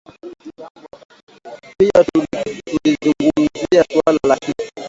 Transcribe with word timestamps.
Pia 1.77 2.03
tulizungumzia 2.13 3.83
suala 3.93 4.19
la 4.27 4.35
kile 4.35 4.71